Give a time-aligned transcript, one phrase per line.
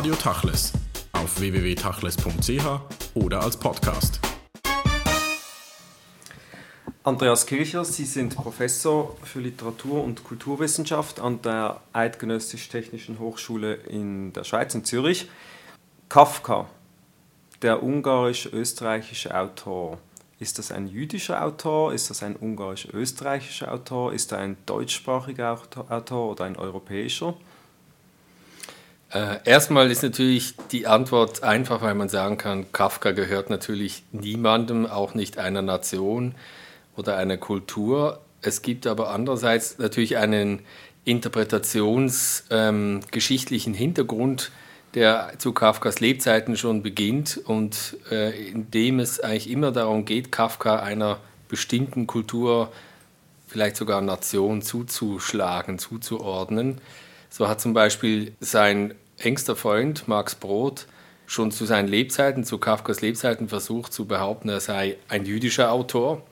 [0.00, 0.72] Radio Tachles
[1.12, 2.64] auf www.tachles.ch
[3.12, 4.18] oder als Podcast.
[7.04, 14.44] Andreas Kircher, Sie sind Professor für Literatur- und Kulturwissenschaft an der Eidgenössisch-Technischen Hochschule in der
[14.44, 15.28] Schweiz, in Zürich.
[16.08, 16.64] Kafka,
[17.60, 19.98] der ungarisch-österreichische Autor.
[20.38, 21.92] Ist das ein jüdischer Autor?
[21.92, 24.14] Ist das ein ungarisch-österreichischer Autor?
[24.14, 25.60] Ist er ein deutschsprachiger
[25.90, 27.34] Autor oder ein europäischer?
[29.12, 34.86] Äh, erstmal ist natürlich die Antwort einfach, weil man sagen kann, Kafka gehört natürlich niemandem,
[34.86, 36.36] auch nicht einer Nation
[36.96, 38.20] oder einer Kultur.
[38.40, 40.60] Es gibt aber andererseits natürlich einen
[41.04, 44.52] interpretationsgeschichtlichen ähm, Hintergrund,
[44.94, 50.30] der zu Kafkas Lebzeiten schon beginnt und äh, in dem es eigentlich immer darum geht,
[50.30, 52.70] Kafka einer bestimmten Kultur,
[53.48, 56.80] vielleicht sogar Nation zuzuschlagen, zuzuordnen.
[57.30, 60.86] So hat zum Beispiel sein engster Freund Max Brod
[61.26, 66.22] schon zu seinen Lebzeiten, zu Kafkas Lebzeiten versucht zu behaupten, er sei ein jüdischer Autor,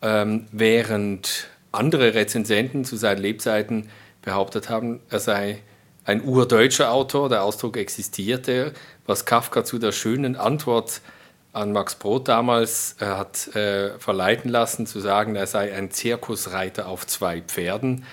[0.00, 3.90] ähm, während andere Rezensenten zu seinen Lebzeiten
[4.22, 5.62] behauptet haben, er sei
[6.06, 8.72] ein urdeutscher Autor, der Ausdruck existierte,
[9.04, 11.02] was Kafka zu der schönen Antwort
[11.52, 16.86] an Max Brod damals äh, hat äh, verleiten lassen, zu sagen, er sei ein Zirkusreiter
[16.86, 18.04] auf zwei Pferden.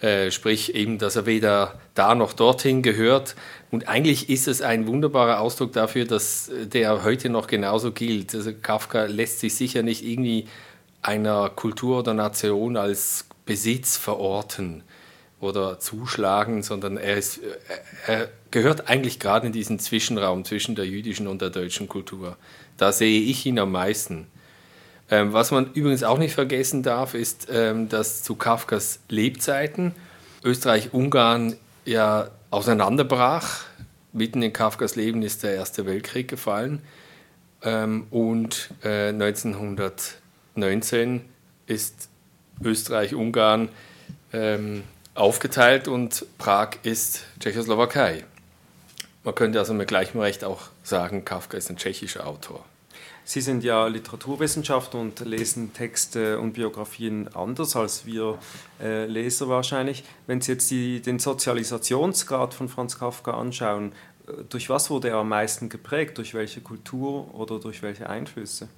[0.00, 3.34] Äh, sprich eben, dass er weder da noch dorthin gehört.
[3.72, 8.32] Und eigentlich ist es ein wunderbarer Ausdruck dafür, dass äh, der heute noch genauso gilt.
[8.32, 10.46] Also Kafka lässt sich sicher nicht irgendwie
[11.02, 14.84] einer Kultur oder Nation als Besitz verorten
[15.40, 17.42] oder zuschlagen, sondern er, ist, äh,
[18.06, 22.36] er gehört eigentlich gerade in diesen Zwischenraum zwischen der jüdischen und der deutschen Kultur.
[22.76, 24.28] Da sehe ich ihn am meisten.
[25.10, 29.94] Ähm, was man übrigens auch nicht vergessen darf, ist, ähm, dass zu Kafkas Lebzeiten
[30.44, 33.64] Österreich-Ungarn ja auseinanderbrach.
[34.12, 36.82] Mitten in Kafkas Leben ist der Erste Weltkrieg gefallen.
[37.62, 41.24] Ähm, und äh, 1919
[41.66, 42.08] ist
[42.62, 43.68] Österreich-Ungarn
[44.32, 44.82] ähm,
[45.14, 48.24] aufgeteilt und Prag ist Tschechoslowakei.
[49.24, 52.64] Man könnte also mit gleichem Recht auch sagen, Kafka ist ein tschechischer Autor.
[53.28, 58.38] Sie sind ja Literaturwissenschaftler und lesen Texte und Biografien anders als wir
[58.80, 60.02] äh, Leser wahrscheinlich.
[60.26, 63.92] Wenn Sie jetzt die, den Sozialisationsgrad von Franz Kafka anschauen,
[64.26, 66.16] äh, durch was wurde er am meisten geprägt?
[66.16, 68.70] Durch welche Kultur oder durch welche Einflüsse?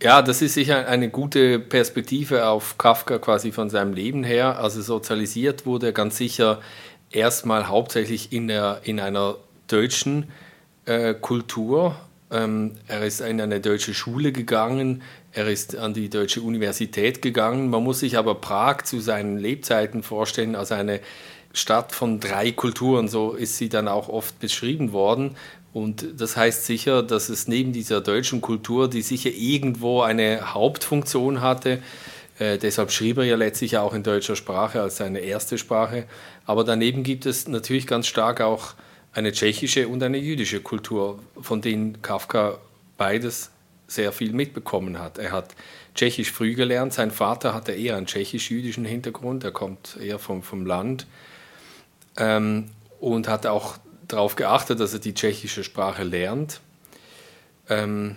[0.00, 4.60] Ja, das ist sicher eine gute Perspektive auf Kafka quasi von seinem Leben her.
[4.60, 6.60] Also sozialisiert wurde er ganz sicher
[7.10, 10.30] erstmal hauptsächlich in, der, in einer deutschen
[10.84, 11.96] äh, Kultur,
[12.28, 17.70] er ist in eine deutsche Schule gegangen, er ist an die deutsche Universität gegangen.
[17.70, 21.00] Man muss sich aber Prag zu seinen Lebzeiten vorstellen als eine
[21.52, 25.36] Stadt von drei Kulturen, so ist sie dann auch oft beschrieben worden.
[25.72, 31.42] Und das heißt sicher, dass es neben dieser deutschen Kultur, die sicher irgendwo eine Hauptfunktion
[31.42, 31.82] hatte,
[32.38, 36.04] äh, deshalb schrieb er ja letztlich auch in deutscher Sprache als seine erste Sprache.
[36.44, 38.74] Aber daneben gibt es natürlich ganz stark auch
[39.16, 42.58] eine tschechische und eine jüdische Kultur, von denen Kafka
[42.98, 43.50] beides
[43.86, 45.16] sehr viel mitbekommen hat.
[45.16, 45.54] Er hat
[45.94, 50.66] Tschechisch früh gelernt, sein Vater hatte eher einen tschechisch-jüdischen Hintergrund, er kommt eher vom, vom
[50.66, 51.06] Land
[52.18, 52.66] ähm,
[53.00, 56.60] und hat auch darauf geachtet, dass er die tschechische Sprache lernt.
[57.70, 58.16] Ähm,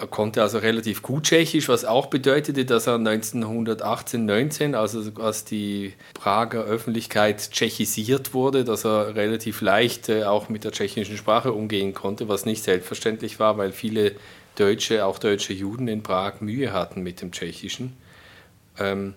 [0.00, 5.44] er konnte also relativ gut Tschechisch, was auch bedeutete, dass er 1918, 19, also als
[5.44, 11.52] die Prager Öffentlichkeit tschechisiert wurde, dass er relativ leicht äh, auch mit der tschechischen Sprache
[11.52, 14.12] umgehen konnte, was nicht selbstverständlich war, weil viele
[14.56, 17.94] Deutsche, auch deutsche Juden in Prag Mühe hatten mit dem Tschechischen.
[18.78, 19.14] Ähm,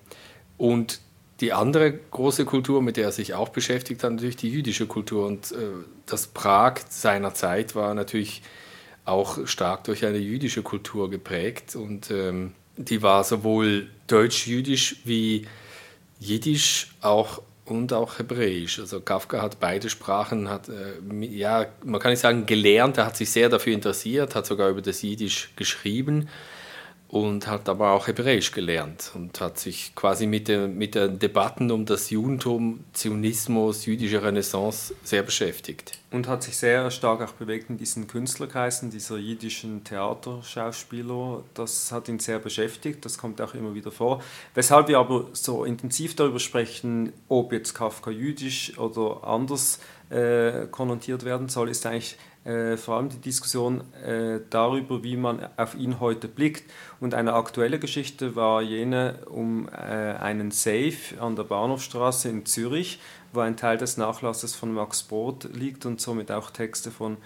[0.57, 0.99] und
[1.39, 5.27] die andere große Kultur, mit der er sich auch beschäftigt hat, natürlich die jüdische Kultur.
[5.27, 5.55] Und äh,
[6.05, 8.41] das Prag seiner Zeit war natürlich
[9.05, 11.75] auch stark durch eine jüdische Kultur geprägt.
[11.75, 15.47] Und ähm, die war sowohl deutsch-jüdisch wie
[16.19, 18.79] jiddisch auch und auch Hebräisch.
[18.79, 23.17] Also Kafka hat beide Sprachen, hat, äh, ja, man kann nicht sagen gelernt, er hat
[23.17, 26.29] sich sehr dafür interessiert, hat sogar über das Jiddisch geschrieben
[27.13, 31.69] und hat aber auch Hebräisch gelernt und hat sich quasi mit, den mit den Debatten
[31.69, 35.99] um das Judentum, Zionismus, jüdische Renaissance sehr beschäftigt.
[36.09, 41.43] Und hat sich sehr stark auch bewegt in diesen Künstlerkreisen, dieser jüdischen Theaterschauspieler.
[41.53, 44.23] Das hat ihn sehr beschäftigt, das kommt auch immer wieder vor.
[44.55, 49.79] Weshalb wir aber so intensiv darüber sprechen, ob jetzt Kafka jüdisch oder anders
[50.09, 55.47] äh, konnotiert werden soll, ist eigentlich äh, vor allem die Diskussion äh, darüber, wie man
[55.57, 56.69] auf ihn heute blickt.
[56.99, 62.99] Und eine aktuelle Geschichte war jene um äh, einen Safe an der Bahnhofstraße in Zürich,
[63.31, 67.17] wo ein Teil des Nachlasses von Max Brod liegt und somit auch Texte von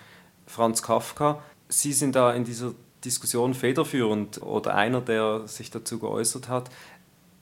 [0.45, 1.41] Franz Kafka.
[1.67, 2.73] Sie sind da in dieser
[3.03, 6.69] Diskussion federführend oder einer, der sich dazu geäußert hat.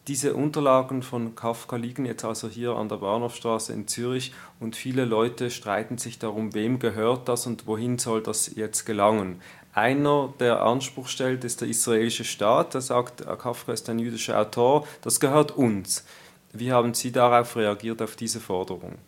[0.08, 5.04] Diese Unterlagen von Kafka liegen jetzt also hier an der Bahnhofstraße in Zürich und viele
[5.04, 9.42] Leute streiten sich darum, wem gehört das und wohin soll das jetzt gelangen.
[9.74, 14.88] Einer, der Anspruch stellt, ist der israelische Staat, der sagt, Kafka ist ein jüdischer Autor,
[15.02, 16.06] das gehört uns.
[16.54, 19.00] Wie haben Sie darauf reagiert, auf diese Forderung?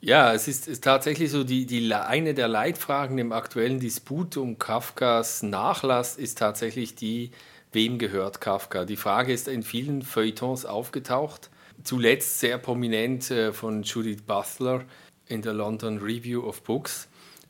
[0.00, 4.58] Ja, es ist, ist tatsächlich so, die, die, eine der Leitfragen im aktuellen Disput um
[4.58, 7.32] Kafkas Nachlass ist tatsächlich die,
[7.72, 8.84] wem gehört Kafka?
[8.84, 11.50] Die Frage ist in vielen Feuilletons aufgetaucht.
[11.82, 14.84] Zuletzt sehr prominent äh, von Judith Butler
[15.26, 17.08] in der London Review of Books.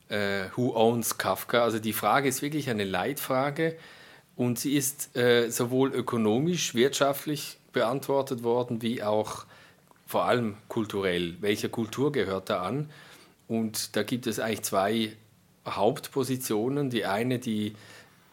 [0.09, 1.63] Äh, who owns Kafka?
[1.63, 3.77] Also die Frage ist wirklich eine Leitfrage
[4.37, 9.47] und sie ist äh, sowohl ökonomisch, wirtschaftlich beantwortet worden, wie auch
[10.07, 11.37] vor allem kulturell.
[11.41, 12.91] Welcher Kultur gehört da an?
[13.49, 15.13] Und da gibt es eigentlich zwei
[15.67, 16.91] Hauptpositionen.
[16.91, 17.75] Die eine, die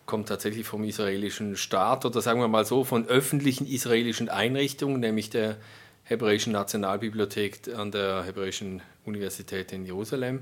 [0.08, 5.30] kommt tatsächlich vom israelischen Staat oder sagen wir mal so von öffentlichen israelischen Einrichtungen, nämlich
[5.30, 5.58] der
[6.06, 10.40] Hebräischen Nationalbibliothek an der Hebräischen Universität in Jerusalem,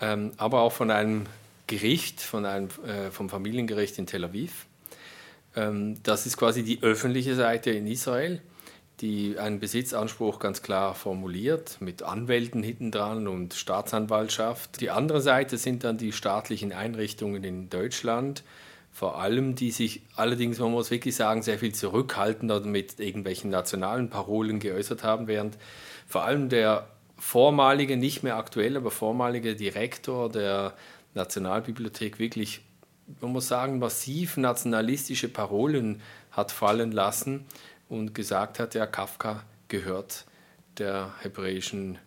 [0.00, 1.24] ähm, aber auch von einem
[1.66, 4.66] Gericht, von einem, äh, vom Familiengericht in Tel Aviv.
[5.56, 8.42] Ähm, das ist quasi die öffentliche Seite in Israel,
[9.00, 14.82] die einen Besitzanspruch ganz klar formuliert, mit Anwälten hinten dran und Staatsanwaltschaft.
[14.82, 18.44] Die andere Seite sind dann die staatlichen Einrichtungen in Deutschland,
[18.94, 24.08] vor allem, die sich allerdings, man muss wirklich sagen, sehr viel zurückhaltender mit irgendwelchen nationalen
[24.08, 25.58] Parolen geäußert haben, während
[26.06, 26.86] vor allem der
[27.18, 30.74] vormalige, nicht mehr aktuelle, aber vormalige Direktor der
[31.14, 32.60] Nationalbibliothek wirklich,
[33.20, 36.00] man muss sagen, massiv nationalistische Parolen
[36.30, 37.46] hat fallen lassen
[37.88, 40.24] und gesagt hat, ja, Kafka gehört
[40.78, 41.98] der hebräischen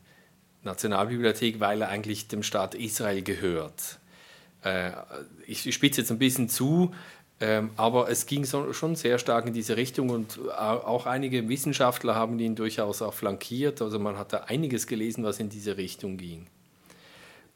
[0.64, 4.00] Nationalbibliothek, weil er eigentlich dem Staat Israel gehört
[4.64, 4.92] äh,
[5.46, 6.94] ich spitze jetzt ein bisschen zu,
[7.40, 12.16] ähm, aber es ging so, schon sehr stark in diese Richtung und auch einige Wissenschaftler
[12.16, 13.82] haben ihn durchaus auch flankiert.
[13.82, 16.48] Also man hat da einiges gelesen, was in diese Richtung ging.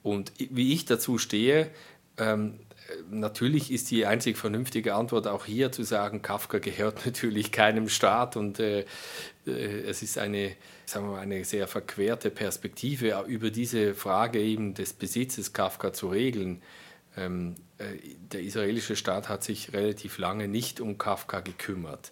[0.03, 1.69] Und wie ich dazu stehe,
[2.17, 2.59] ähm,
[3.09, 8.35] natürlich ist die einzig vernünftige Antwort auch hier zu sagen, Kafka gehört natürlich keinem Staat
[8.35, 8.85] und äh,
[9.47, 9.51] äh,
[9.87, 10.55] es ist eine,
[10.85, 16.09] sagen wir mal, eine sehr verquerte Perspektive, über diese Frage eben des Besitzes Kafka zu
[16.09, 16.61] regeln.
[17.17, 17.97] Ähm, äh,
[18.31, 22.11] der israelische Staat hat sich relativ lange nicht um Kafka gekümmert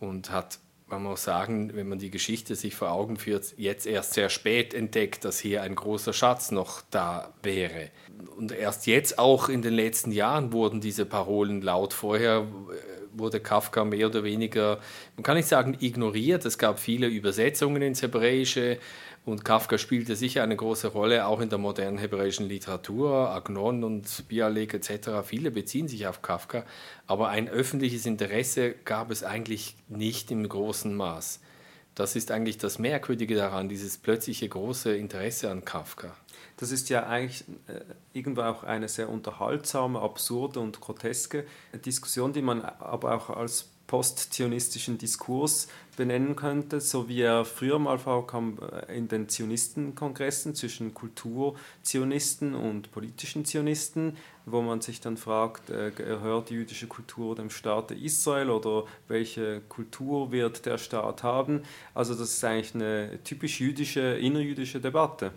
[0.00, 4.14] und hat, man muss sagen, wenn man die Geschichte sich vor Augen führt, jetzt erst
[4.14, 7.90] sehr spät entdeckt, dass hier ein großer Schatz noch da wäre.
[8.36, 11.94] Und erst jetzt auch in den letzten Jahren wurden diese Parolen laut.
[11.94, 14.80] Vorher äh, wurde Kafka mehr oder weniger,
[15.16, 18.78] man kann nicht sagen ignoriert, es gab viele Übersetzungen ins Hebräische,
[19.24, 23.30] und Kafka spielte sicher eine große Rolle auch in der modernen hebräischen Literatur.
[23.30, 25.24] Agnon und Bialek etc.
[25.24, 26.64] Viele beziehen sich auf Kafka,
[27.06, 31.40] aber ein öffentliches Interesse gab es eigentlich nicht im großen Maß.
[31.94, 36.14] Das ist eigentlich das Merkwürdige daran, dieses plötzliche große Interesse an Kafka.
[36.56, 37.80] Das ist ja eigentlich äh,
[38.12, 41.46] irgendwo auch eine sehr unterhaltsame, absurde und groteske
[41.84, 47.96] Diskussion, die man aber auch als postzionistischen Diskurs benennen könnte, so wie er früher mal
[47.96, 48.58] vorkam
[48.88, 55.92] äh, in den Zionistenkongressen zwischen Kulturzionisten und politischen Zionisten, wo man sich dann fragt, äh,
[55.94, 61.62] gehört die jüdische Kultur dem Staat Israel oder welche Kultur wird der Staat haben?
[61.94, 65.30] Also das ist eigentlich eine typisch jüdische, innerjüdische Debatte.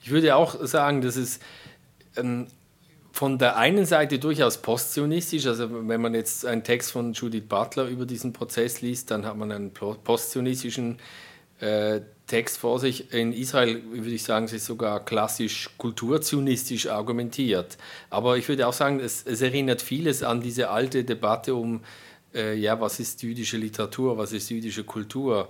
[0.00, 1.40] Ich würde auch sagen, dass es
[2.16, 2.46] ähm,
[3.16, 7.86] von der einen Seite durchaus postzionistisch, also wenn man jetzt einen Text von Judith Butler
[7.86, 10.98] über diesen Prozess liest, dann hat man einen postzionistischen
[11.60, 13.14] äh, Text vor sich.
[13.14, 17.78] In Israel würde ich sagen, es ist sogar klassisch kulturzionistisch argumentiert.
[18.10, 21.80] Aber ich würde auch sagen, es, es erinnert vieles an diese alte Debatte um,
[22.34, 25.48] äh, ja, was ist jüdische Literatur, was ist jüdische Kultur,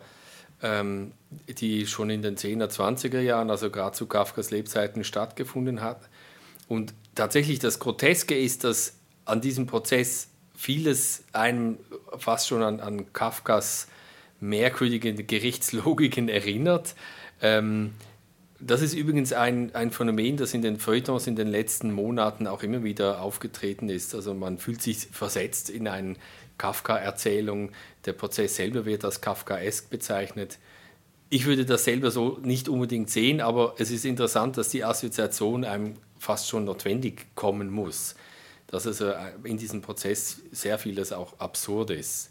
[0.62, 1.10] ähm,
[1.48, 6.08] die schon in den 10er, 20er Jahren, also gerade zu Kafkas Lebzeiten stattgefunden hat.
[6.68, 8.94] Und tatsächlich das Groteske ist, dass
[9.24, 11.78] an diesem Prozess vieles einem
[12.16, 13.88] fast schon an, an Kafkas
[14.40, 16.94] merkwürdige Gerichtslogiken erinnert.
[17.42, 17.94] Ähm,
[18.58, 22.62] das ist übrigens ein, ein Phänomen, das in den Feuilletons in den letzten Monaten auch
[22.62, 24.14] immer wieder aufgetreten ist.
[24.14, 26.14] Also man fühlt sich versetzt in eine
[26.56, 27.72] Kafka-Erzählung.
[28.06, 30.58] Der Prozess selber wird als Kafkaesk bezeichnet.
[31.28, 35.64] Ich würde das selber so nicht unbedingt sehen, aber es ist interessant, dass die Assoziation
[35.64, 35.94] einem
[36.26, 38.16] fast schon notwendig kommen muss.
[38.66, 39.12] Dass also
[39.44, 42.30] in diesem Prozess sehr vieles auch absurd ist.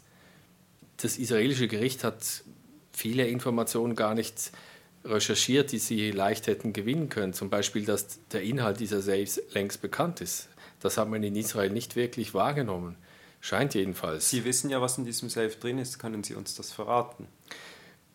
[0.98, 2.44] Das israelische Gericht hat
[2.92, 4.52] viele Informationen gar nicht
[5.04, 7.32] recherchiert, die sie leicht hätten gewinnen können.
[7.32, 10.48] Zum Beispiel, dass der Inhalt dieser Safes längst bekannt ist.
[10.80, 12.96] Das hat man in Israel nicht wirklich wahrgenommen.
[13.40, 14.28] Scheint jedenfalls.
[14.28, 15.98] Sie wissen ja, was in diesem Safe drin ist.
[15.98, 17.28] Können Sie uns das verraten?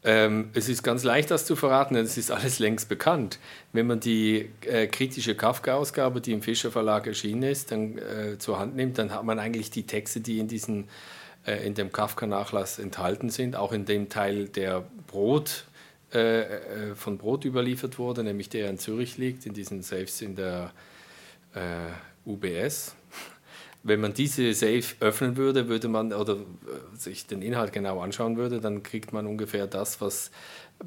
[0.03, 3.39] Ähm, es ist ganz leicht, das zu verraten, denn es ist alles längst bekannt.
[3.72, 8.58] Wenn man die äh, kritische Kafka-Ausgabe, die im Fischer Verlag erschienen ist, dann äh, zur
[8.58, 10.88] Hand nimmt, dann hat man eigentlich die Texte, die in, diesen,
[11.46, 15.65] äh, in dem Kafka-Nachlass enthalten sind, auch in dem Teil, der Brot,
[16.13, 20.36] äh, äh, von Brot überliefert wurde, nämlich der in Zürich liegt, in diesen Safes in
[20.36, 20.72] der
[21.53, 22.96] äh, UBS.
[23.83, 28.38] Wenn man diese Safe öffnen würde, würde man oder äh, sich den Inhalt genau anschauen
[28.38, 30.31] würde, dann kriegt man ungefähr das, was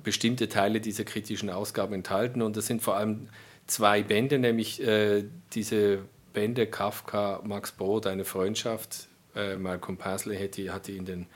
[0.03, 2.43] bestimmte Teile dieser kritischen Ausgabe enthalten.
[2.43, 3.29] Und das sind vor allem
[3.67, 6.01] zwei Bände, nämlich äh, diese
[6.33, 9.09] Bände Kafka, Max Brod, eine Freundschaft.
[9.35, 11.27] Äh, Malcolm Pasley hatte, hatte in den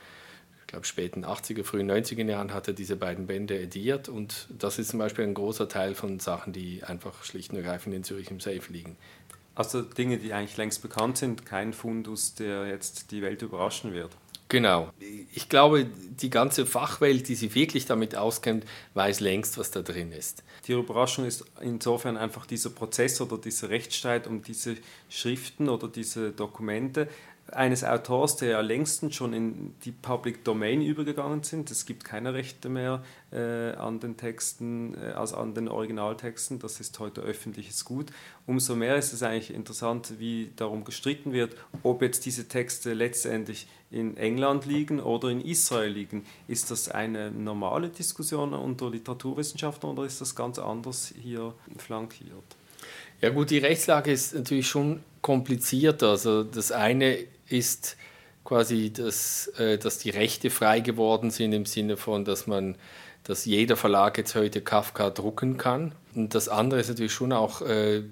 [0.61, 4.77] ich glaube, späten 80er, frühen 90er Jahren hat er diese beiden Bände ediert und das
[4.77, 8.29] ist zum Beispiel ein großer Teil von Sachen, die einfach schlicht und ergreifend in Zürich
[8.29, 8.95] im Safe liegen.
[9.59, 14.09] Also Dinge, die eigentlich längst bekannt sind, kein Fundus, der jetzt die Welt überraschen wird.
[14.47, 14.89] Genau.
[15.35, 20.13] Ich glaube, die ganze Fachwelt, die sich wirklich damit auskennt, weiß längst, was da drin
[20.13, 20.43] ist.
[20.65, 24.77] Die Überraschung ist insofern einfach dieser Prozess oder dieser Rechtsstreit um diese
[25.09, 27.09] Schriften oder diese Dokumente
[27.51, 31.71] eines Autors, der ja längstens schon in die Public Domain übergegangen sind.
[31.71, 36.59] Es gibt keine Rechte mehr äh, an den Texten, äh, als an den Originaltexten.
[36.59, 38.07] Das ist heute öffentliches Gut.
[38.45, 43.67] Umso mehr ist es eigentlich interessant, wie darum gestritten wird, ob jetzt diese Texte letztendlich
[43.91, 46.25] in England liegen oder in Israel liegen.
[46.47, 52.55] Ist das eine normale Diskussion unter Literaturwissenschaftlern oder ist das ganz anders hier flankiert?
[53.21, 56.03] Ja gut, die Rechtslage ist natürlich schon kompliziert.
[56.03, 57.17] Also das eine
[57.49, 57.97] ist
[58.43, 62.75] quasi, dass, äh, dass die Rechte frei geworden sind im Sinne von, dass man
[63.23, 65.93] dass jeder Verlag jetzt heute Kafka drucken kann.
[66.15, 68.03] Und das andere ist natürlich schon auch, äh,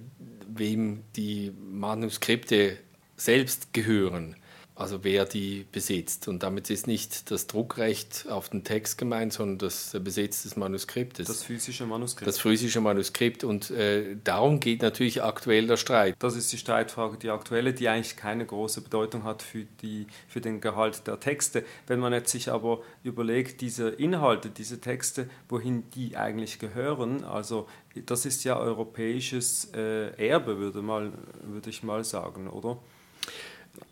[0.47, 2.77] wem die Manuskripte
[3.15, 4.35] selbst gehören
[4.77, 6.27] also wer die besitzt.
[6.27, 11.27] Und damit ist nicht das Druckrecht auf den Text gemeint, sondern das, Besitz des Manuskriptes.
[11.27, 12.27] Das physische Manuskript.
[12.27, 13.43] Das physische Manuskript.
[13.43, 16.15] Und äh, darum geht natürlich aktuell der Streit.
[16.19, 20.41] Das ist die Streitfrage, die aktuelle, die eigentlich keine große Bedeutung hat für, die, für
[20.41, 21.63] den Gehalt der Texte.
[21.87, 27.67] Wenn man jetzt sich aber überlegt, diese Inhalte, diese Texte, wohin die eigentlich gehören, also
[28.05, 32.77] das ist ja europäisches äh, Erbe, würde, mal, würde ich mal sagen, oder?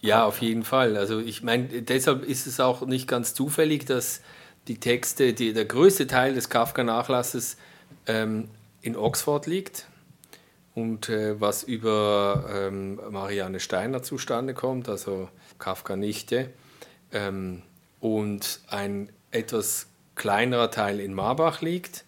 [0.01, 0.97] Ja, auf jeden Fall.
[0.97, 4.21] Also ich meine, deshalb ist es auch nicht ganz zufällig, dass
[4.67, 7.57] die Texte, die, der größte Teil des Kafka-Nachlasses
[8.07, 8.49] ähm,
[8.81, 9.87] in Oxford liegt
[10.73, 16.49] und äh, was über ähm, Marianne Steiner zustande kommt, also Kafka-Nichte,
[17.11, 17.61] ähm,
[17.99, 22.04] und ein etwas kleinerer Teil in Marbach liegt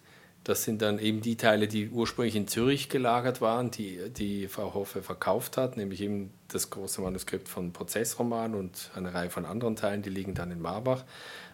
[0.48, 4.72] das sind dann eben die Teile, die ursprünglich in Zürich gelagert waren, die, die Frau
[4.72, 9.76] Hoffe verkauft hat, nämlich eben das große Manuskript von Prozessroman und eine Reihe von anderen
[9.76, 11.04] Teilen, die liegen dann in Marbach.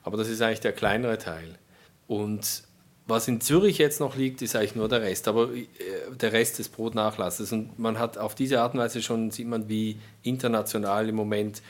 [0.05, 1.59] Aber das ist eigentlich der kleinere Teil.
[2.07, 2.63] Und
[3.09, 5.67] was in Zürich jetzt noch liegt, ist eigentlich nur der Rest, aber äh,
[6.13, 7.51] der Rest des Brotnachlasses.
[7.51, 11.63] Und man hat auf diese Art und Weise schon, sieht man, wie international im Moment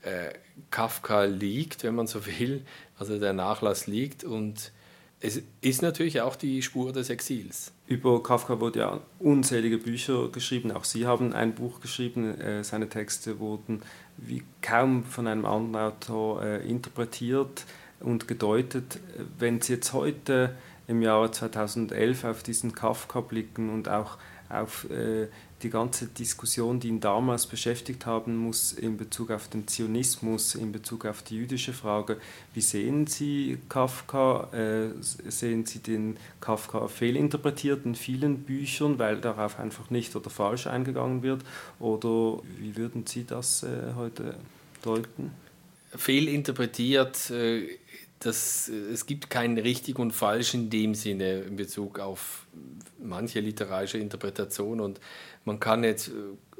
[0.00, 0.30] äh,
[0.70, 2.64] Kafka liegt, wenn man so will,
[2.98, 4.72] also der Nachlass liegt und
[5.24, 7.72] es ist natürlich auch die Spur des Exils.
[7.86, 12.90] Über Kafka wurden ja unzählige Bücher geschrieben, auch Sie haben ein Buch geschrieben, äh, seine
[12.90, 13.80] Texte wurden
[14.18, 17.64] wie kaum von einem anderen Autor äh, interpretiert
[18.00, 19.00] und gedeutet.
[19.38, 20.54] Wenn Sie jetzt heute
[20.88, 24.18] im Jahre 2011 auf diesen Kafka blicken und auch
[24.50, 25.28] auf äh,
[25.64, 30.70] die ganze Diskussion, die ihn damals beschäftigt haben muss in Bezug auf den Zionismus, in
[30.70, 32.18] Bezug auf die jüdische Frage.
[32.52, 34.48] Wie sehen Sie Kafka?
[34.52, 40.66] Äh, sehen Sie den Kafka fehlinterpretiert in vielen Büchern, weil darauf einfach nicht oder falsch
[40.66, 41.42] eingegangen wird?
[41.80, 44.36] Oder wie würden Sie das äh, heute
[44.84, 45.32] deuten?
[45.96, 47.68] Fehlinterpretiert, äh,
[48.20, 52.46] das, es gibt kein richtig und falsch in dem Sinne in Bezug auf
[52.98, 55.00] manche literarische Interpretation und
[55.44, 56.10] man kann jetzt,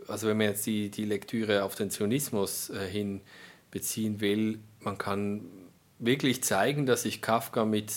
[0.09, 3.23] also wenn man jetzt die, die Lektüre auf den Zionismus äh, hin
[3.71, 5.47] beziehen will, man kann
[5.99, 7.93] wirklich zeigen, dass sich Kafka mit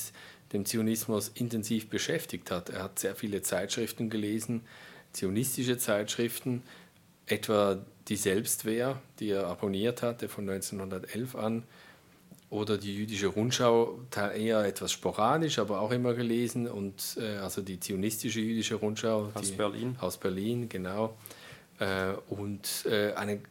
[0.54, 2.70] dem Zionismus intensiv beschäftigt hat.
[2.70, 4.62] Er hat sehr viele Zeitschriften gelesen,
[5.12, 6.64] zionistische Zeitschriften,
[7.26, 11.64] etwa die Selbstwehr, die er abonniert hatte von 1911 an,
[12.50, 17.80] oder die jüdische Rundschau eher etwas sporadisch, aber auch immer gelesen und äh, also die
[17.80, 19.98] zionistische jüdische Rundschau aus Berlin.
[20.00, 21.18] Aus Berlin, genau.
[21.80, 23.42] Äh, und äh, eine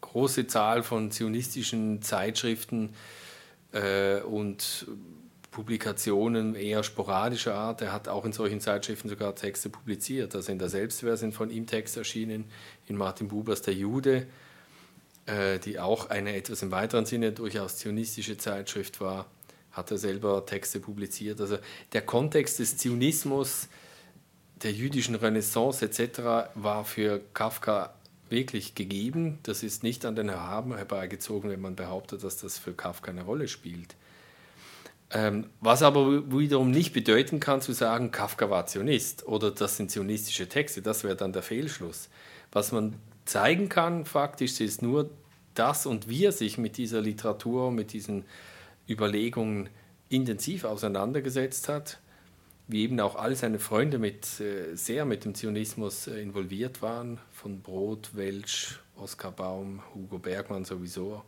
[0.00, 2.94] große Zahl von zionistischen Zeitschriften
[3.72, 4.86] äh, und
[5.50, 7.82] Publikationen eher sporadischer Art.
[7.82, 10.34] Er hat auch in solchen Zeitschriften sogar Texte publiziert.
[10.34, 12.46] Also in der Selbstwehr sind von ihm Texte erschienen,
[12.88, 14.26] in Martin Bubers Der Jude
[15.26, 19.26] äh, die auch eine etwas im weiteren Sinne durchaus zionistische Zeitschrift war,
[19.70, 21.40] hat er selber Texte publiziert.
[21.40, 21.58] Also
[21.92, 23.68] der Kontext des Zionismus,
[24.62, 26.50] der jüdischen Renaissance etc.
[26.54, 27.94] war für Kafka
[28.28, 29.38] wirklich gegeben.
[29.42, 33.22] Das ist nicht an den Erhaben herbeigezogen, wenn man behauptet, dass das für Kafka eine
[33.22, 33.94] Rolle spielt.
[35.10, 39.90] Ähm, was aber wiederum nicht bedeuten kann, zu sagen, Kafka war Zionist oder das sind
[39.90, 40.80] zionistische Texte.
[40.80, 42.08] Das wäre dann der Fehlschluss.
[42.50, 42.96] Was man
[43.32, 45.10] zeigen kann, faktisch, ist nur
[45.54, 48.24] das und wie er sich mit dieser Literatur, mit diesen
[48.88, 49.68] Überlegungen
[50.08, 51.98] intensiv auseinandergesetzt hat,
[52.68, 57.18] wie eben auch all seine Freunde mit, äh, sehr mit dem Zionismus äh, involviert waren,
[57.32, 61.22] von Brot, Welsch, Oskar Baum, Hugo Bergmann sowieso.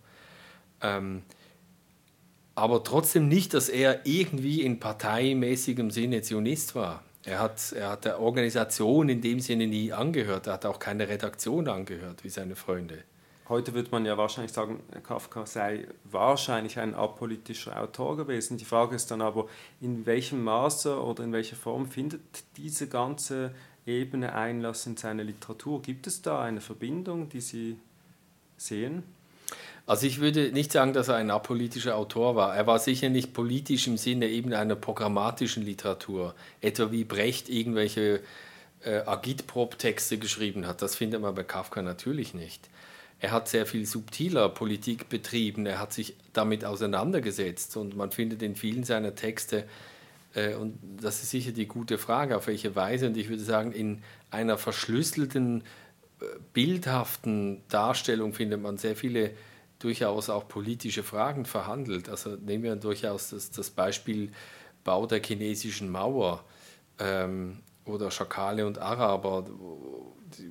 [0.82, 1.22] Ähm,
[2.54, 7.02] aber trotzdem nicht, dass er irgendwie in parteimäßigem Sinne Zionist war.
[7.26, 10.46] Er hat, er hat der Organisation in dem Sinne nie angehört.
[10.46, 13.02] Er hat auch keine Redaktion angehört wie seine Freunde.
[13.48, 18.56] Heute würde man ja wahrscheinlich sagen, Kafka sei wahrscheinlich ein apolitischer Autor gewesen.
[18.56, 19.48] Die Frage ist dann aber,
[19.80, 22.22] in welchem Maße oder in welcher Form findet
[22.56, 23.54] diese ganze
[23.86, 25.82] Ebene Einlass in seine Literatur?
[25.82, 27.78] Gibt es da eine Verbindung, die Sie
[28.56, 29.02] sehen?
[29.86, 32.56] Also ich würde nicht sagen, dass er ein apolitischer Autor war.
[32.56, 38.20] Er war sicher nicht politisch im Sinne eben einer programmatischen Literatur, etwa wie Brecht irgendwelche
[38.82, 40.80] äh, Agitprop-Texte geschrieben hat.
[40.80, 42.70] Das findet man bei Kafka natürlich nicht.
[43.20, 48.42] Er hat sehr viel subtiler Politik betrieben, er hat sich damit auseinandergesetzt und man findet
[48.42, 49.64] in vielen seiner Texte,
[50.34, 53.72] äh, und das ist sicher die gute Frage, auf welche Weise, und ich würde sagen,
[53.72, 55.62] in einer verschlüsselten,
[56.20, 59.30] äh, bildhaften Darstellung findet man sehr viele
[59.78, 62.08] durchaus auch politische Fragen verhandelt.
[62.08, 64.32] Also nehmen wir durchaus das, das Beispiel
[64.82, 66.44] Bau der chinesischen Mauer
[66.98, 69.46] ähm, oder Schakale und Araber.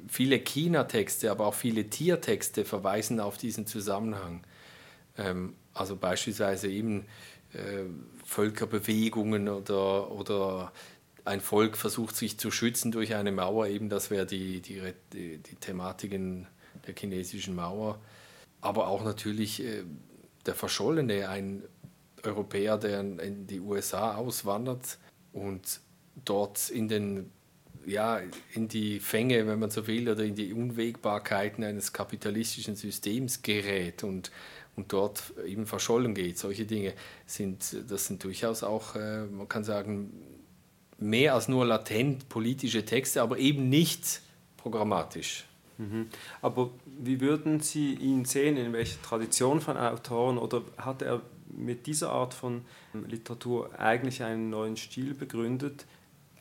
[0.08, 4.44] Viele China-Texte, aber auch viele Tiertexte verweisen auf diesen Zusammenhang.
[5.18, 7.06] Ähm, also beispielsweise eben
[7.54, 7.86] äh,
[8.26, 10.72] Völkerbewegungen oder, oder
[11.26, 14.82] ein Volk versucht sich zu schützen durch eine Mauer, eben das wäre die, die,
[15.14, 16.48] die, die Thematiken
[16.86, 18.00] der chinesischen Mauer
[18.64, 19.84] aber auch natürlich äh,
[20.46, 21.64] der Verschollene, ein
[22.24, 24.98] Europäer, der in die USA auswandert
[25.34, 25.82] und
[26.24, 27.32] dort in den
[27.86, 28.22] ja,
[28.54, 34.06] in die Fänge, wenn man so will, oder in die Unwägbarkeiten eines kapitalistischen Systems gerät
[34.06, 34.32] und,
[34.78, 36.38] und dort eben verschollen geht.
[36.38, 36.94] Solche Dinge
[37.26, 40.14] sind, das sind durchaus auch, äh, man kann sagen,
[40.98, 44.22] mehr als nur latent politische Texte, aber eben nicht
[44.56, 45.44] programmatisch.
[45.78, 46.08] Mhm.
[46.42, 51.88] Aber wie würden Sie ihn sehen, in welcher Tradition von Autoren oder hat er mit
[51.88, 52.62] dieser Art von
[52.94, 55.86] Literatur eigentlich einen neuen Stil begründet,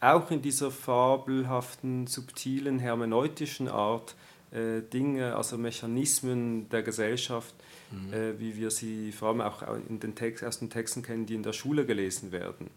[0.00, 4.16] auch in dieser fabelhaften, subtilen, hermeneutischen Art,
[4.50, 7.54] äh, Dinge, also Mechanismen der Gesellschaft,
[7.90, 8.12] mhm.
[8.12, 11.34] äh, wie wir sie vor allem auch in den Text, aus den Texten kennen, die
[11.34, 12.68] in der Schule gelesen werden?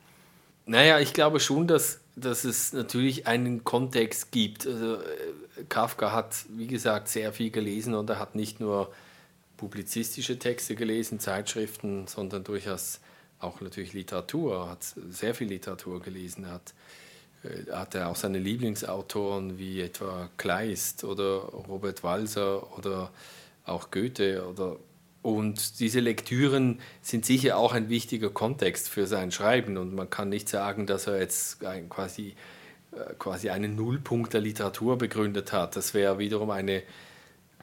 [0.66, 4.66] Naja, ich glaube schon, dass, dass es natürlich einen Kontext gibt.
[4.66, 8.92] Also, äh, Kafka hat, wie gesagt, sehr viel gelesen und er hat nicht nur
[9.58, 13.00] publizistische Texte gelesen, Zeitschriften, sondern durchaus
[13.40, 14.56] auch natürlich Literatur.
[14.56, 16.46] Er hat sehr viel Literatur gelesen.
[16.46, 16.74] Er hat,
[17.44, 23.12] äh, hatte auch seine Lieblingsautoren wie etwa Kleist oder Robert Walser oder
[23.66, 24.78] auch Goethe oder
[25.26, 29.76] und diese Lektüren sind sicher auch ein wichtiger Kontext für sein Schreiben.
[29.76, 32.36] Und man kann nicht sagen, dass er jetzt quasi,
[32.92, 35.76] äh, quasi einen Nullpunkt der Literatur begründet hat.
[35.78, 36.84] Das wäre wiederum eine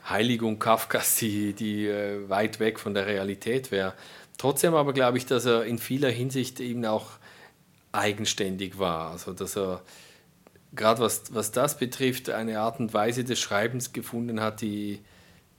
[0.09, 3.95] Heiligung Kafkas, die, die äh, weit weg von der Realität wäre.
[4.39, 7.11] Trotzdem aber glaube ich, dass er in vieler Hinsicht eben auch
[7.93, 9.13] eigenständig war.
[9.13, 9.83] Also dass er
[10.75, 14.99] gerade was, was das betrifft, eine Art und Weise des Schreibens gefunden hat, die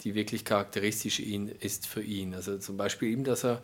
[0.04, 2.34] die wirklich charakteristisch ihn, ist für ihn.
[2.34, 3.62] Also zum Beispiel ihm, dass er,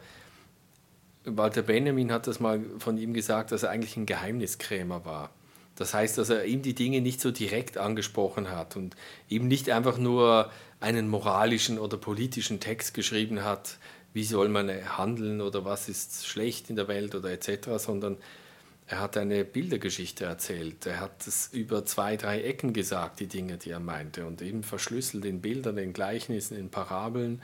[1.25, 5.32] Walter Benjamin hat das mal von ihm gesagt, dass er eigentlich ein Geheimniskrämer war.
[5.75, 8.95] Das heißt, dass er ihm die Dinge nicht so direkt angesprochen hat und
[9.30, 13.78] eben nicht einfach nur einen moralischen oder politischen Text geschrieben hat,
[14.13, 18.17] wie soll man handeln oder was ist schlecht in der Welt oder etc., sondern
[18.89, 20.88] er hat eine Bildergeschichte erzählt.
[20.88, 24.25] Er hat es über zwei, drei Ecken gesagt, die Dinge, die er meinte.
[24.25, 27.39] Und eben verschlüsselt in Bildern, in Gleichnissen, in Parabeln,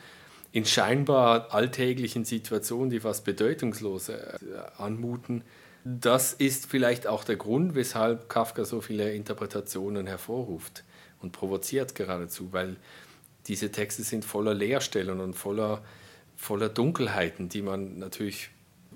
[0.51, 4.17] in scheinbar alltäglichen Situationen, die fast bedeutungslos äh,
[4.77, 5.43] anmuten.
[5.83, 10.83] Das ist vielleicht auch der Grund, weshalb Kafka so viele Interpretationen hervorruft
[11.21, 12.75] und provoziert geradezu, weil
[13.45, 15.83] diese Texte sind voller Leerstellen und voller,
[16.35, 18.49] voller Dunkelheiten, die man natürlich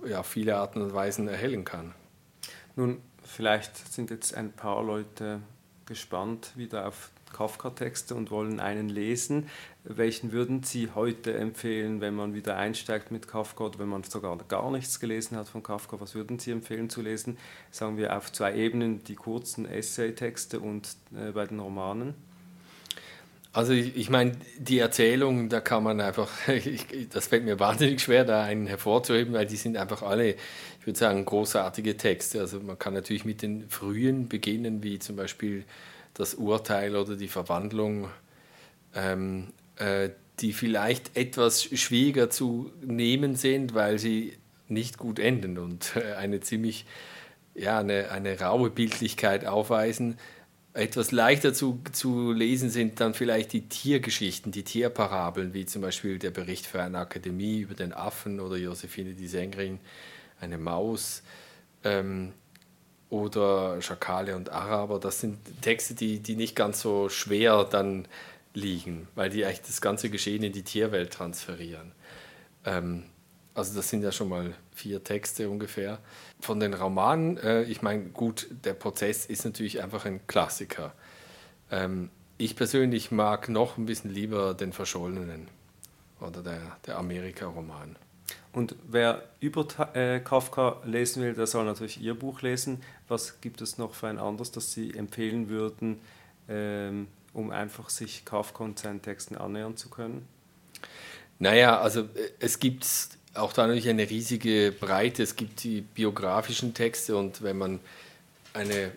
[0.07, 1.93] ja, viele Arten und Weisen erhellen kann.
[2.79, 5.41] Nun, vielleicht sind jetzt ein paar Leute
[5.85, 9.49] gespannt wieder auf Kafka-Texte und wollen einen lesen.
[9.83, 14.37] Welchen würden Sie heute empfehlen, wenn man wieder einsteigt mit Kafka oder wenn man sogar
[14.47, 15.99] gar nichts gelesen hat von Kafka?
[15.99, 17.37] Was würden Sie empfehlen zu lesen?
[17.69, 22.13] Sagen wir auf zwei Ebenen, die kurzen Essay-Texte und äh, bei den Romanen?
[23.51, 28.01] Also ich, ich meine, die Erzählung, da kann man einfach, ich, das fällt mir wahnsinnig
[28.01, 30.31] schwer, da einen hervorzuheben, weil die sind einfach alle,
[30.79, 32.39] ich würde sagen, großartige Texte.
[32.39, 35.65] Also man kann natürlich mit den frühen beginnen, wie zum Beispiel
[36.13, 38.09] das Urteil oder die Verwandlung,
[38.93, 40.09] ähm, äh,
[40.39, 46.39] die vielleicht etwas schwieriger zu nehmen sind, weil sie nicht gut enden und äh, eine
[46.41, 46.85] ziemlich,
[47.55, 50.17] ja, eine, eine raue Bildlichkeit aufweisen.
[50.73, 56.19] Etwas leichter zu, zu lesen sind dann vielleicht die Tiergeschichten, die Tierparabeln, wie zum Beispiel
[56.19, 59.79] der Bericht für eine Akademie über den Affen oder Josephine die Sängerin,
[60.39, 61.23] eine Maus.
[61.83, 62.33] Ähm,
[63.09, 68.07] oder Schakale und Araber, das sind Texte, die, die nicht ganz so schwer dann
[68.53, 71.91] liegen, weil die eigentlich das ganze Geschehen in die Tierwelt transferieren.
[72.65, 73.05] Ähm,
[73.53, 75.99] also das sind ja schon mal vier Texte ungefähr.
[76.39, 80.93] Von den Romanen, äh, ich meine, gut, der Prozess ist natürlich einfach ein Klassiker.
[81.71, 85.47] Ähm, ich persönlich mag noch ein bisschen lieber den Verschollenen
[86.21, 87.97] oder der, der Amerika-Roman.
[88.51, 92.81] Und wer über äh, Kafka lesen will, der soll natürlich Ihr Buch lesen.
[93.07, 96.01] Was gibt es noch für ein anderes, das Sie empfehlen würden,
[96.47, 100.27] ähm, um einfach sich Kafka und seinen Texten annähern zu können?
[101.37, 102.85] Naja, also äh, es gibt
[103.33, 105.23] auch da natürlich eine riesige Breite.
[105.23, 107.79] Es gibt die biografischen Texte und wenn man
[108.53, 108.91] eine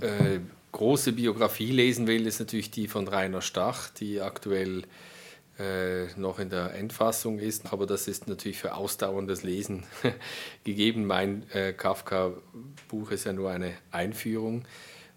[0.00, 0.40] äh,
[0.72, 4.84] große Biografie lesen will, ist natürlich die von Rainer Stach, die aktuell
[5.58, 7.72] äh, noch in der Endfassung ist.
[7.72, 9.84] Aber das ist natürlich für ausdauerndes Lesen
[10.64, 11.06] gegeben.
[11.06, 14.64] Mein äh, Kafka-Buch ist ja nur eine Einführung,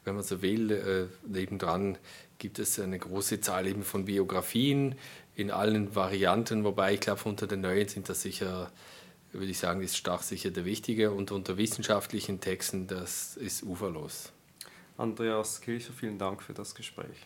[0.04, 0.72] wenn man so will.
[0.72, 1.98] Äh, nebendran
[2.40, 4.96] gibt es eine große Zahl eben von Biografien
[5.36, 8.72] in allen Varianten, wobei ich glaube, unter den neuen sind das sicher,
[9.32, 14.32] würde ich sagen, ist Stach sicher der wichtige und unter wissenschaftlichen Texten, das ist uferlos.
[14.98, 17.24] Andreas Kircher, vielen Dank für das Gespräch.